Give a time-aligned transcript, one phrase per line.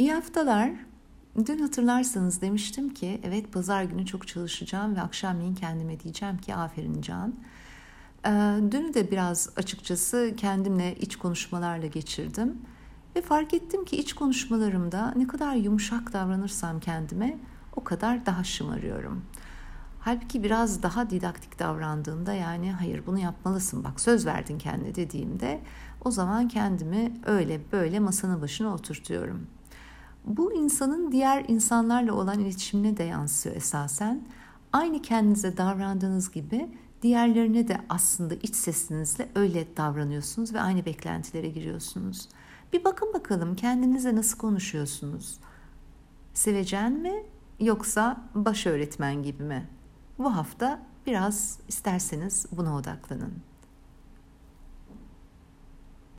[0.00, 0.70] İyi haftalar.
[1.46, 7.02] Dün hatırlarsanız demiştim ki evet pazar günü çok çalışacağım ve akşamleyin kendime diyeceğim ki aferin
[7.02, 7.34] Can.
[8.26, 8.30] Ee,
[8.72, 12.58] dünü de biraz açıkçası kendimle iç konuşmalarla geçirdim.
[13.16, 17.38] Ve fark ettim ki iç konuşmalarımda ne kadar yumuşak davranırsam kendime
[17.76, 19.24] o kadar daha şımarıyorum.
[20.00, 25.60] Halbuki biraz daha didaktik davrandığımda yani hayır bunu yapmalısın bak söz verdin kendine dediğimde
[26.04, 29.46] o zaman kendimi öyle böyle masanın başına oturtuyorum.
[30.24, 34.26] Bu insanın diğer insanlarla olan iletişimine de yansıyor esasen.
[34.72, 36.68] Aynı kendinize davrandığınız gibi
[37.02, 42.28] diğerlerine de aslında iç sesinizle öyle davranıyorsunuz ve aynı beklentilere giriyorsunuz.
[42.72, 45.38] Bir bakın bakalım kendinize nasıl konuşuyorsunuz?
[46.34, 47.24] Sevecen mi
[47.60, 49.68] yoksa baş öğretmen gibi mi?
[50.18, 53.32] Bu hafta biraz isterseniz buna odaklanın.